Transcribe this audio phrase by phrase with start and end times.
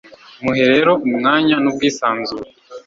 [0.43, 2.49] muhe rero umwanya n'ubwisanzure